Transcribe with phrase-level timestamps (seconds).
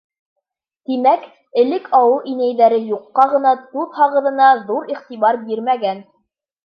[0.91, 1.27] Тимәк,
[1.63, 6.03] элек ауыл инәйҙәре юҡҡа ғына туҙ һағыҙына ҙур иғтибар бирмәгән.